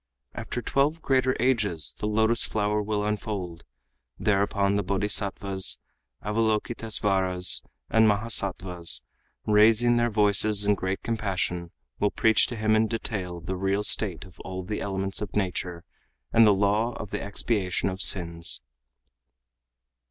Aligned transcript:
After 0.33 0.63
twelve 0.63 0.99
greater 1.03 1.35
ages 1.39 1.95
the 1.99 2.07
lotus 2.07 2.43
flower 2.43 2.81
will 2.81 3.05
unfold; 3.05 3.63
thereupon 4.17 4.75
the 4.75 4.81
Bodhisattvas, 4.81 5.77
Avalôkitësvaras 6.25 7.61
and 7.87 8.07
Mahasattva's, 8.07 9.03
raising 9.45 9.97
their 9.97 10.09
voices 10.09 10.65
in 10.65 10.73
great 10.73 11.03
compassion, 11.03 11.69
will 11.99 12.09
preach 12.09 12.47
to 12.47 12.55
him 12.55 12.75
in 12.75 12.87
detail 12.87 13.41
the 13.41 13.55
real 13.55 13.83
state 13.83 14.23
of 14.25 14.39
all 14.39 14.63
the 14.63 14.81
elements 14.81 15.21
of 15.21 15.35
nature 15.35 15.83
and 16.33 16.47
the 16.47 16.51
law 16.55 16.93
of 16.95 17.11
the 17.11 17.21
expiation 17.23 17.87
of 17.87 18.01
sins." 18.01 18.63